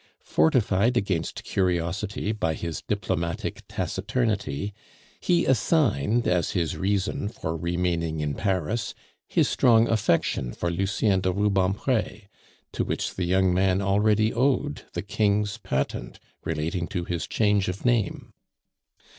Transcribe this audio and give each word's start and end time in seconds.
Fortified 0.25 0.97
against 0.97 1.43
curiosity 1.43 2.31
by 2.31 2.55
his 2.55 2.81
diplomatic 2.81 3.61
taciturnity, 3.67 4.73
he 5.19 5.45
assigned 5.45 6.27
as 6.27 6.53
his 6.53 6.75
reason 6.75 7.29
for 7.29 7.55
remaining 7.55 8.19
in 8.19 8.33
Paris 8.33 8.95
his 9.27 9.47
strong 9.47 9.87
affection 9.87 10.53
for 10.53 10.71
Lucien 10.71 11.21
de 11.21 11.31
Rubempre, 11.31 12.21
to 12.71 12.83
which 12.83 13.13
the 13.13 13.25
young 13.25 13.53
man 13.53 13.79
already 13.79 14.33
owed 14.33 14.85
the 14.93 15.03
King's 15.03 15.59
patent 15.59 16.19
relating 16.43 16.87
to 16.87 17.05
his 17.05 17.27
change 17.27 17.67
of 17.67 17.85
name. 17.85 18.33